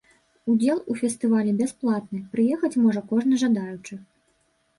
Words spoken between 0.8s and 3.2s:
у фестывалі бясплатны, прыехаць можа